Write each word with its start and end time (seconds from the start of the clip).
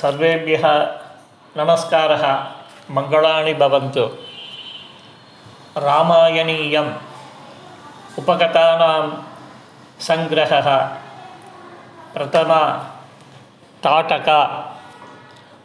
सर्वेभ्यः 0.00 0.64
नमस्कारः 1.56 2.24
मङ्गलानि 2.96 3.54
भवन्तु 3.62 4.04
रामायणीयम् 5.86 6.90
उपकथानां 8.20 9.04
सङ्ग्रहः 10.08 10.68
प्रथमा 12.14 12.62
ताटका 13.84 14.40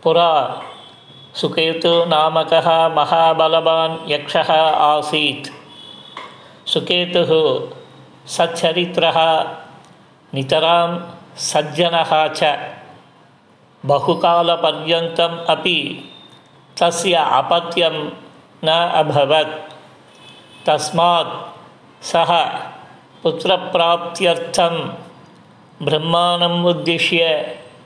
पुरा 0.03 0.31
सुकेतुनामकः 1.41 2.67
महाबलवान् 2.97 3.97
यक्षः 4.11 4.51
आसीत् 4.89 5.51
सुकेतुः 6.73 7.31
सच्चरित्रः 8.35 9.17
नितरां 10.35 10.89
सज्जनः 11.49 12.11
च 12.39 12.53
बहुकालपर्यन्तम् 13.86 15.46
अपि 15.48 16.08
तस्य 16.80 17.14
अपत्यं 17.14 18.10
न 18.64 18.68
अभवत्। 18.94 19.72
तस्मात् 20.66 22.04
सः 22.04 22.44
पुत्रप्राप्त्यर्थं 23.22 24.74
ब्रह्माणम् 25.82 26.66
उद्दिश्य 26.66 27.24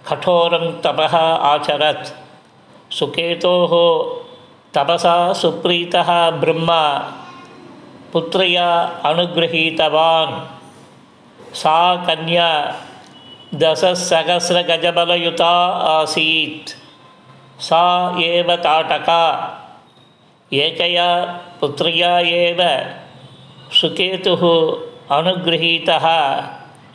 कठोरं 0.08 0.80
तपः 0.80 1.16
आचरत्। 1.52 2.06
सुकेतोः 2.92 3.72
तपसा 4.74 5.32
सुप्रीतः 5.32 6.30
ब्रह्मा 6.30 6.98
पुत्र्या 8.12 8.80
अनुगृहीतवान्। 8.80 10.40
सा 11.54 11.96
कन्या 11.96 12.76
दशसहस्रगजबलयुता 13.54 15.50
आसीत्। 15.66 16.70
सा 17.62 18.14
एव 18.22 18.56
ताटका, 18.56 19.24
एकया 20.52 21.24
पुत्र्या 21.60 22.18
एव 22.18 22.90
सुकेतुः 23.72 24.40
अनुगृहीतः, 25.16 26.06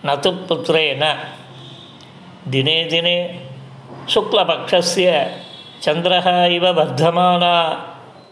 न 0.06 0.16
तु 0.16 0.32
पुत्रेण। 0.32 1.16
दिने 2.52 2.84
दिने 2.84 3.48
शुक्लपक्षस्य 4.10 5.38
चन्द्रः 5.82 6.46
इव 6.46 6.68
वर्धमाना, 6.68 7.88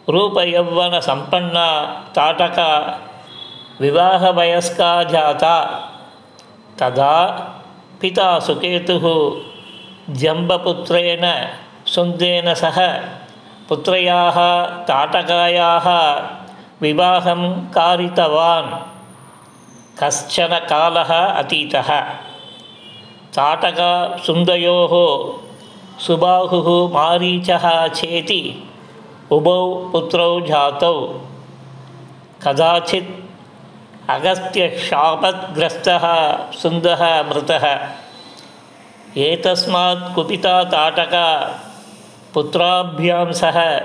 रूपयौवनसम्पन्ना, 0.08 1.82
ताटका, 2.14 3.00
विवाहवयस्का 3.80 5.02
जाता। 5.04 5.64
तदा 6.78 7.52
पिता 8.06 8.38
सुकेतुः 8.38 9.32
जम्बपुत्रेण 10.14 11.48
सुन्देन 11.86 12.54
सह 12.54 12.98
पुत्र्याः, 13.68 14.64
ताटकायाः 14.84 16.14
विवाहं 16.82 17.56
कारितवान्। 17.60 18.70
कश्चन 20.02 20.46
कालः 20.46 21.14
अतीतः। 21.14 22.00
ताटकासुन्दयोः 23.34 24.92
सुबाहुः 26.06 26.94
मारीचः 26.94 27.88
चेति 27.88 28.70
उभौ 29.30 29.88
पुत्रौ 29.92 30.40
जातौ। 30.40 31.20
कदाचित् 32.46 33.25
अगस्त्यशापग्रस्तः 34.10 36.02
सुन्दः 36.52 37.22
मृतः। 37.22 37.64
एतस्मात् 39.16 40.14
कुपिता 40.14 40.64
ताटका 40.64 41.60
पुत्राभ्यां 42.34 43.32
सह 43.32 43.78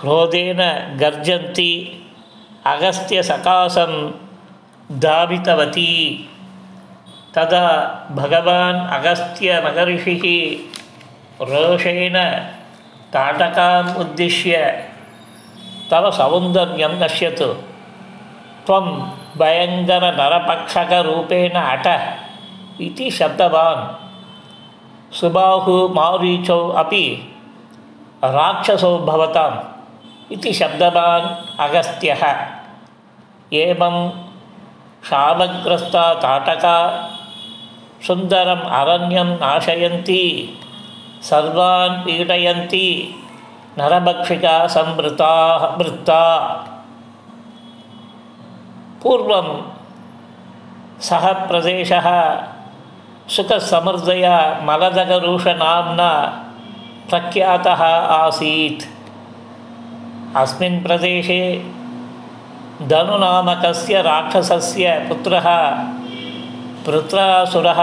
क्रोधेन 0.00 0.58
गर्जन्ती 0.98 1.72
अगस्त्यसकाशं 2.66 4.10
धावितवती। 4.92 5.94
तदा 7.34 7.66
भगवान् 8.10 8.90
अगस्त्यमहर्षिः 8.90 10.24
रोषेण 11.42 12.16
ताटकाम् 13.12 13.96
उद्दिश्य 13.96 14.84
तव 15.90 16.10
सौन्दर्यं 16.10 16.90
नश्यतु। 16.90 17.52
त्वं 18.66 19.18
भयङ्करनरपक्षकरूपेण 19.40 21.56
अट 21.62 21.86
इति 22.86 23.06
शब्दवान् 23.18 23.82
सुबाहु 25.18 25.74
मारीचौ 25.98 26.60
अपि 26.82 27.04
राक्षसौ 28.36 28.92
भवताम् 29.08 29.58
इति 30.34 30.50
शब्दवान् 30.60 31.26
अगस्त्यः 31.66 32.22
एवं 33.62 33.96
शापग्रस्ता 35.08 36.04
ताटका 36.22 36.76
सुन्दरम् 38.06 38.68
अरण्यं 38.80 39.28
नाशयन्ती 39.40 40.22
सर्वान् 41.30 42.00
पीडयन्ती 42.04 42.86
नरभक्षिका 43.78 44.56
संवृता 44.74 45.32
वृत्ता 45.78 46.22
पूर्वं 49.02 49.48
सः 51.00 51.32
प्रदेशः 51.32 52.06
सुखसमृद्धया 53.28 54.38
मलदगरूषनाम्ना 54.64 56.10
प्रख्यातः 57.10 57.82
आसीत्। 58.14 58.82
अस्मिन् 60.36 60.82
प्रदेशे 60.82 61.42
धनुनामकस्य 62.82 64.02
राक्षसस्य 64.02 65.06
पुत्रः 65.08 65.48
वृत्रासुरः 66.86 67.80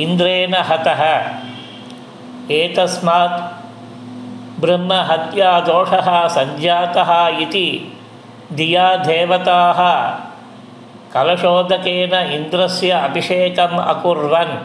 इन्द्रेण 0.00 0.54
हतः। 0.54 1.02
एतस्मात् 2.50 3.40
ब्रह्महत्यादोषः 4.60 6.08
सञ्जातः 6.28 7.10
इति 7.38 7.95
धिया 8.52 8.96
देवताः। 8.96 10.10
कलशोदकेन 11.14 12.14
इन्द्रस्य 12.14 12.90
अभिषेकम् 12.90 13.78
अकुर्वन्। 13.78 14.58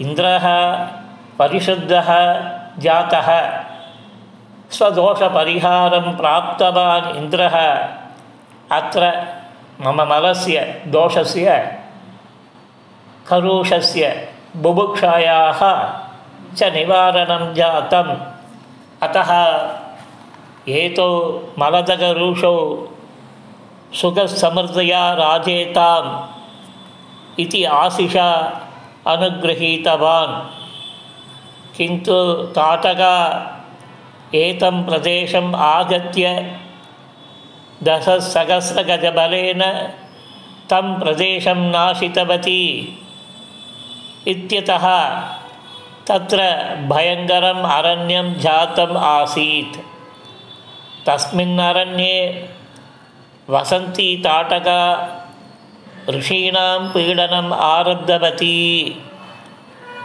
इन्द्रः 0.00 0.74
परिशुद्धः 1.38 2.14
जातः। 2.78 3.60
स्वदोषपरिहारं 4.70 6.16
प्राप्तवान् 6.16 7.16
इन्द्रः 7.16 7.74
अत्र 8.72 9.26
मम 9.80 10.02
मलस्य, 10.02 10.82
दोषस्य 10.86 11.78
करुषस्य 13.28 14.28
बुभुक्षायाः 14.56 15.92
च 16.56 16.62
निवारणं 16.62 17.54
जातम्। 17.54 18.16
अतः 19.02 19.30
एतौ 20.68 21.40
मलदगरूषौ 21.58 22.86
सुखसमृद्धया 23.94 25.12
राजेताम् 25.12 26.34
इति 27.40 27.64
आशिषा 27.64 28.60
अनुगृहीतवान्। 29.06 30.64
किन्तु 31.76 32.32
ताटका 32.32 33.16
एतं 34.34 34.84
प्रदेशम् 34.84 35.54
आगत्य 35.54 36.56
दशसहस्रगजबलेन 37.82 39.62
तं 40.70 41.00
प्रदेशं 41.00 41.56
नाशितवती। 41.56 42.98
इत्यतः 44.28 45.10
तत्र 46.06 46.38
भयङ्करम् 46.92 47.64
अरण्यं 47.64 48.34
जातम् 48.34 48.96
आसीत्। 48.96 49.93
तस्मिन् 51.06 51.60
अरण्ये 51.60 52.48
वसन्ती 53.50 54.16
ताटका 54.16 54.80
ऋषीणां 56.10 56.88
पीडनम् 56.88 57.52
आरब्धवती। 57.52 58.58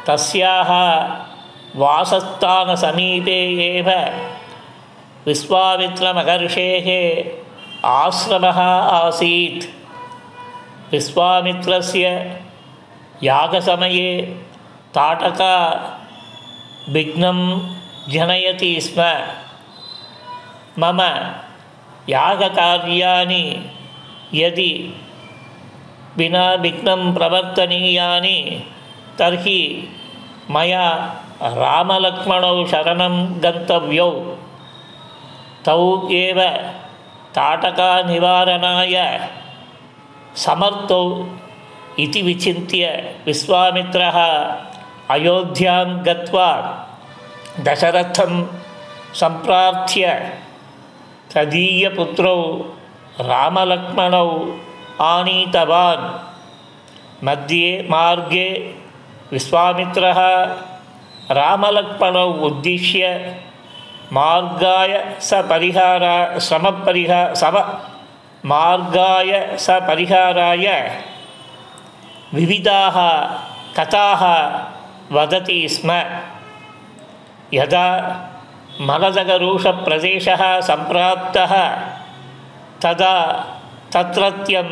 तस्याः 0.07 0.71
वासस्थानसमीपे 1.75 3.39
एव 3.65 3.89
विश्वामित्रमहर्षेः 5.25 6.87
आश्रमः 7.85 8.59
आसीत्। 8.99 9.65
विश्वामित्रस्य 10.91 12.05
यागसमये 13.23 14.21
ताटका 14.95 15.55
विघ्नं 16.89 17.39
जनयति 18.09 18.81
स्म 18.81 19.01
मम 20.82 21.00
यागकार्याणि 22.08 23.44
यदि 24.40 24.70
विना 26.16 26.46
विघ्नं 26.62 27.12
प्रवर्तनीयानि 27.14 28.38
तर्हि 29.18 29.60
मया 30.54 30.86
रामलक्ष्मणौ 31.60 32.56
शरणं 32.72 33.14
गन्तव्यौ 33.44 34.10
तौ 35.66 35.80
एव 36.20 36.40
ताटकानिवारणाय 37.36 38.96
समर्थौ 40.44 41.02
इति 42.04 42.22
विचिन्त्य 42.28 42.86
विश्वामित्रः 43.26 44.18
अयोध्यां 45.14 45.84
गत्वा 46.06 46.48
दशरथं 47.66 48.32
सम्प्रार्थ्य 49.20 50.06
तदीयपुत्रौ 51.34 52.36
रामलक्ष्मणौ 53.30 54.28
आनीतवान् 55.10 56.04
मध्ये 57.26 57.70
मार्गे 57.90 58.48
विश्वामित्रः 59.32 60.20
रामलक्ष्मणौ 61.40 62.26
उद्दिश्य 62.46 63.08
मार्गाय 64.12 64.92
स 65.28 65.34
परिहारा 65.50 66.16
श्रमपरिहा 66.46 67.22
सम 67.42 67.56
मार्गाय 68.50 69.32
स 69.66 69.78
परिहाराय 69.88 70.66
विविधाः 72.34 72.98
कथाः 73.78 74.22
वदति 75.16 75.58
स्म 75.68 76.00
यदा 77.54 77.86
मलदगरूषप्रदेशः 78.81 80.61
सम्प्राप्तः। 80.61 81.53
तदा 82.81 83.15
तत्रत्यं 83.93 84.67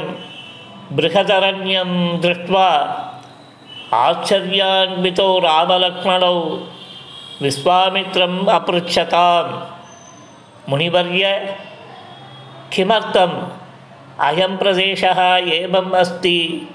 बृहदरण्यं 0.95 2.21
दृष्ट्वा 2.21 2.68
आश्चर्यान्वितो 3.94 5.39
रामलक्ष्मणौ 5.39 6.39
विश्वामित्रम् 7.42 8.48
अपृच्छतां 8.48 9.45
मुनिवर्य 10.69 11.57
किमर्थम् 12.74 13.44
अयं 14.19 14.57
प्रदेशः 14.57 15.19
एवम् 15.36 15.94
अस्ति? 15.94 16.69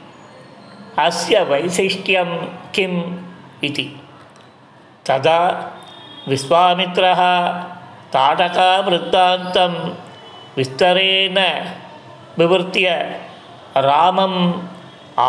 अस्य 0.99 1.41
वैशिष्ट्यं 1.41 2.37
किम् 2.75 3.03
इति। 3.65 4.01
तदा 5.07 5.39
विश्वामित्रः 6.32 7.22
ताटकावृत्तान्तं 8.14 9.74
विस्तरेण 10.58 11.38
विवृत्य 12.40 12.90
रामम् 13.88 14.40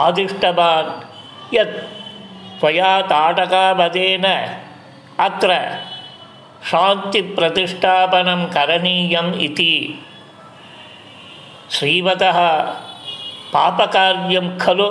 आदिष्टवान् 0.00 0.90
यत् 1.54 1.76
त्वया 2.60 2.90
ताटकावधेन 3.12 4.26
अत्र 5.26 5.50
शान्तिप्रतिष्ठापनं 6.70 8.44
करणीयम् 8.54 9.34
इति 9.46 9.72
श्रीवतः 11.76 12.38
पापकार्यं 13.52 14.48
खलु 14.58 14.88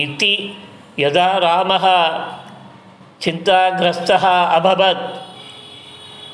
इति 0.00 0.34
यदा 0.98 1.30
रामः 1.46 1.86
चिन्ताग्रस्तः 3.22 4.24
अभवत् 4.56 5.04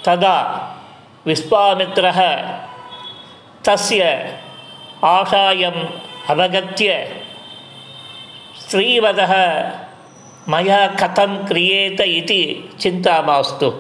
तदा 0.07 0.37
विश्वामित्रः 1.27 2.19
तस्य 3.67 4.03
आशायम् 5.15 5.81
अवगत्य 6.33 6.97
श्रीवधः 8.69 9.33
मया 10.53 10.87
कथं 11.01 11.37
क्रियेत 11.49 12.01
इति 12.01 12.43
चिन्ता 12.81 13.21
मास्तु 13.27 13.71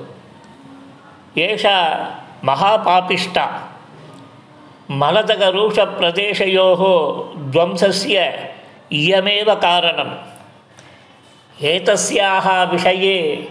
एषा 1.47 1.79
महापापिष्टा 2.44 3.47
मलदगरूषप्रदेशयोः 5.00 6.82
ध्वंसस्य 7.53 8.26
इयमेव 9.00 9.55
कारणम् 9.64 10.14
एतस्याः 11.62 12.63
विषये 12.63 13.50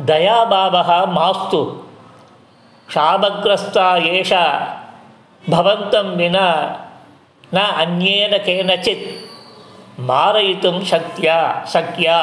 दयाभावः 0.00 1.06
मास्तु। 1.06 1.64
क्षामग्रस्ता 2.88 3.96
एषा 3.96 4.44
भवन्तं 5.48 6.16
विना 6.16 6.48
न 7.54 7.58
अन्येन 7.58 8.38
केनचित् 8.38 10.00
मारयितुं 10.00 10.84
शक्या 10.84 11.64
शक्या। 11.68 12.18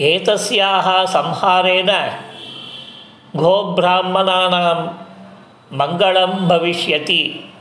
एतस्याः 0.00 1.04
संहारेण 1.04 1.90
गोब्राह्मणानां 3.36 4.80
मङ्गलं 5.78 6.48
भविष्यति। 6.48 7.52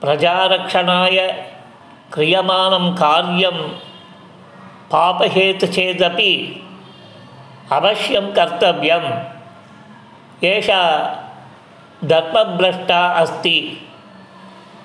प्रजारक्षणाय 0.00 1.46
क्रियमाणं 2.12 2.92
कार्यं 2.92 3.91
पापहेतु 4.92 5.66
चेदपि 5.66 6.32
अवश्यं 7.72 8.32
कर्तव्यम्। 8.32 9.10
एषा 10.44 10.82
धर्मभ्रष्टा 12.04 13.06
अस्ति। 13.06 13.88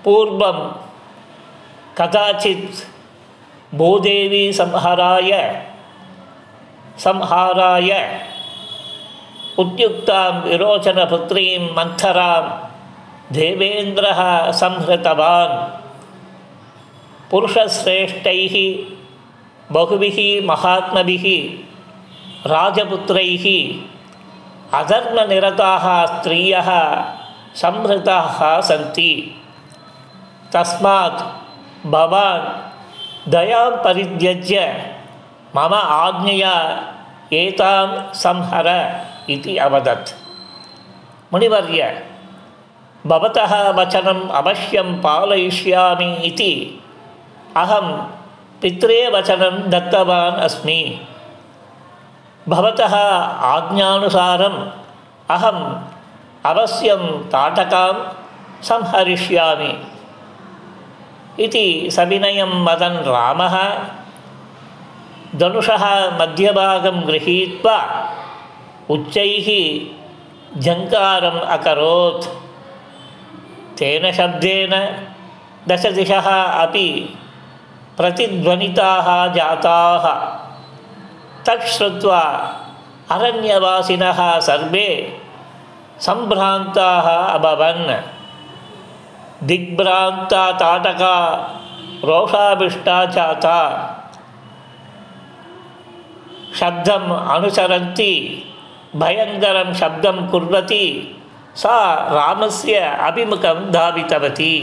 पूर्वं 0.04 0.76
कदाचित् 1.98 2.76
भूदेवी 3.76 4.54
संहाराय 4.54 5.62
संहाराय 6.98 8.22
उद्युक्तां 9.60 10.32
विरोचनपुत्रीं 10.42 11.70
मन्थरां 11.72 12.44
देवेन्द्रः 13.34 14.52
संहृतवान्। 14.52 15.58
पुरुषश्रेष्ठैः 17.32 18.56
बहुभिः 19.72 20.18
महात्मभिः 20.48 21.26
राजपुत्रैः 22.50 23.46
अधर्मनिरताः 24.80 25.86
स्त्रियः 26.06 26.70
संहृताः 27.56 28.38
सन्ति। 28.62 29.12
तस्मात् 30.54 31.20
भवान् 31.88 32.48
दयां 33.32 33.70
परित्यज्य 33.84 34.60
मम 35.56 35.74
आज्ञया 35.74 36.56
एतां 37.34 37.88
संहर 38.14 38.68
इति 39.30 39.58
अवदत्। 39.58 40.14
मुनिवर्य 41.34 41.82
भवतः 43.08 43.54
वचनम् 43.70 44.30
अवश्यं 44.30 44.96
पालयिष्यामि 45.02 46.14
इति 46.24 46.54
अहं 47.58 47.88
पित्रे 48.62 49.10
वचनं 49.10 49.70
दत्तवान् 49.70 50.42
अस्मि। 50.42 51.02
भवतः 52.50 52.96
आज्ञानुसारम् 53.26 54.70
अहम् 55.32 55.92
अवश्यं 56.46 57.08
ताटकां 57.08 57.94
संहरिष्यामि। 58.64 59.82
इति 61.44 61.92
सविनयं 61.92 62.66
वदन् 62.66 63.06
रामः। 63.06 63.56
धनुषः 65.36 66.20
मध्यभागं 66.22 67.08
गृहीत्वा 67.08 68.10
उच्चैः 68.90 69.50
झङ्कारम् 70.60 71.40
अकरोत्। 71.40 72.26
तेन 73.78 74.12
शब्देन 74.12 75.04
दशदिशः 75.68 76.30
अपि 76.44 77.18
प्रतिध्वनिताः 77.97 79.09
जाताः 79.37 80.05
तच्छ्रुत्वा 81.47 82.23
अरण्यवासिनः 83.15 84.21
सर्वे 84.49 84.89
सम्भ्रान्ताः 86.07 87.09
अभवन् 87.37 87.85
दिग्भ्रान्ता 89.49 90.45
ताटका 90.61 91.17
रोषाभिष्टा 92.11 93.05
जाता 93.17 93.59
शब्दम् 96.61 97.11
अनुसरन्ती 97.35 98.13
भयङ्करं 99.03 99.73
शब्दं 99.81 100.27
कुर्वती 100.31 100.85
सा 101.63 101.77
रामस्य 102.17 102.79
अभिमुखं 103.09 103.71
धावितवती 103.73 104.55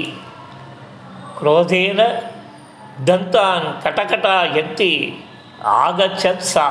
क्रोधेन 1.40 2.00
दन्तान् 3.08 3.68
कटकटायन्ती 3.84 4.94
आगच्छत् 5.74 6.48
सा 6.54 6.68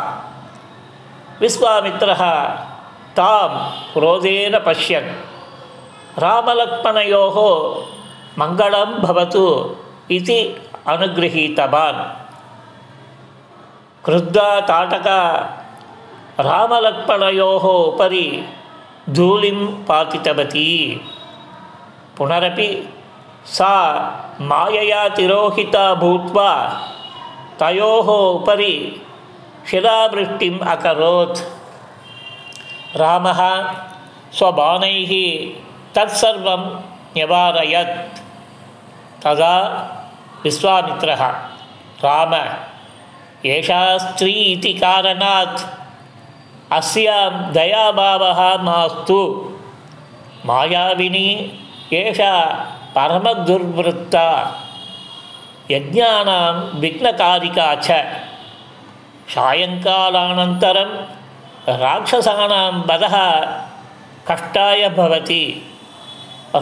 विश्वामित्रः 1.40 2.22
तां 3.18 3.48
क्रोधेन 3.92 4.58
पश्यन् 4.66 5.10
रामलक्ष्मणयोः 6.24 7.36
मङ्गलं 8.40 8.90
भवतु 9.04 9.44
इति 10.16 10.38
अनुगृहीतवान् 10.92 12.02
क्रुद्धा 14.04 14.48
ताटका 14.70 15.20
रामलक्ष्मणयोः 16.48 17.64
उपरि 17.72 18.26
धूलिं 19.16 19.58
पातितवती 19.88 20.68
पुनरपि 22.18 22.68
सा 23.45 23.73
मायया 24.41 25.09
तिरोहिता 25.09 25.93
भूत्वा 25.93 26.51
तयोः 27.59 28.07
उपरि 28.39 29.01
शिलावृष्टिम् 29.71 30.59
अकरोत्। 30.59 31.39
रामः 32.97 33.71
स्वबाणैः 34.33 35.11
तत्सर्वं 35.95 36.61
न्यवारयत् 37.17 38.17
तदा 39.23 39.57
विश्वामित्रः, 40.43 41.27
राम, 42.05 42.33
एषा 43.45 43.97
स्त्री 43.97 44.31
इति 44.31 44.73
कारणात् 44.73 45.61
अस्यां 46.71 47.53
दयाभावः 47.53 48.63
मास्तु। 48.63 49.51
मायाविनी 50.45 51.59
एषा 51.93 52.33
परमदुर्वृत्ता 52.96 54.26
यज्ञानां 55.70 56.54
विघ्नकारिका 56.82 57.68
च 57.86 58.00
सायङ्कालानन्तरं 59.34 60.92
राक्षसानां 61.82 62.72
वधः 62.90 63.16
कष्टाय 64.30 64.88
भवति 64.98 65.44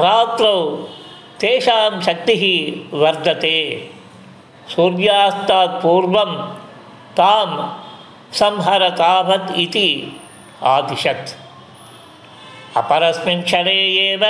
रात्रौ 0.04 0.56
तेषां 1.40 2.00
शक्तिः 2.06 2.42
वर्धते 3.02 3.58
सूर्यास्तात् 4.74 5.80
पूर्वं 5.82 6.32
तां 7.18 7.48
संहर 8.40 8.88
तावत् 9.00 9.56
इति 9.64 9.88
आदिशत् 10.72 11.34
अपरस्मिन् 12.80 13.42
क्षणे 13.42 13.78
एव 14.08 14.24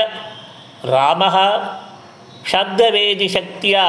रामः 0.92 1.36
शब्दवेदिशक्त्या 2.47 3.85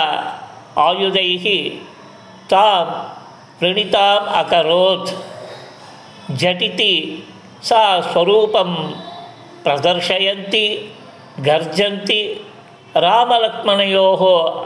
आयुधैः 0.78 1.70
तां 2.50 2.84
वृणिताम् 3.62 4.26
अकरोत्। 4.26 5.10
झटिति 6.36 7.26
सा 7.62 8.00
स्वरूपं 8.00 8.74
प्रदर्शयन्ती, 9.64 10.96
गर्जन्ती। 11.40 12.46
रामलक्ष्मणयोः 12.96 14.24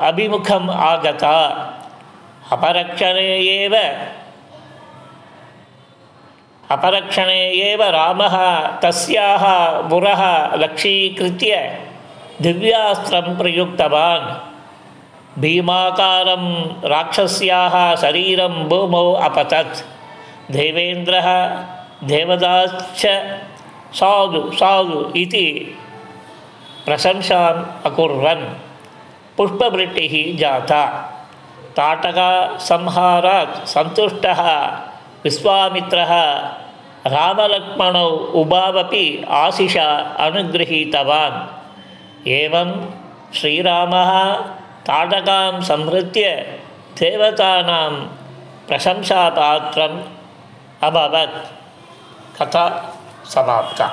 अभिमुखम् 0.09 0.71
आगता। 0.71 1.39
अपरक्षणे 2.53 3.39
एव 3.39 3.77
अपरक्षणे 6.71 7.51
एव 7.51 7.83
रामः, 7.83 8.67
तस्याः 8.79 9.45
पुरः 9.89 10.55
लक्ष्यीकृत्य 10.57 11.81
दिव्यास्त्रं 12.43 13.37
प्रयुक्तवान्। 13.37 14.57
भीमाकारं 15.41 16.65
राक्षस्याः 16.85 17.97
शरीरं 17.97 18.65
भूमौ 18.65 19.13
अपतत्। 19.13 19.85
देवेन्द्रः 20.53 21.49
देवदाश्च 22.05 23.07
साधु 23.95 24.51
साधु 24.55 25.13
इति 25.17 25.79
प्रशंसाम् 26.87 27.87
अकुर्वन्। 27.87 28.55
पुष्पवृष्टिः 29.37 30.39
जाता। 30.39 30.87
ताटकासंहारात् 31.77 33.69
सन्तुष्टः। 33.69 34.67
विश्वामित्रः, 35.25 36.35
रामलक्ष्मणौ 37.07 38.09
उभावपि 38.11 39.25
आशिषा 39.31 40.17
अनुगृहीतवान्। 40.21 41.66
एवं 42.40 42.72
श्रीरामः 43.40 44.12
ताटकां 44.88 45.62
संहृत्य 45.70 46.30
देवतानां 47.00 47.92
प्रशंसापात्रम् 48.68 49.98
अभवत् 50.88 51.38
कथा 52.38 52.66
समाप्ता 53.34 53.88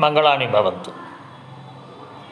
मङ्गलानि 0.00 0.46
भवन्तु 0.56 0.92